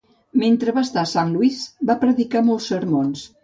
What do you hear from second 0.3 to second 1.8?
Mentre va estar a Sant Louis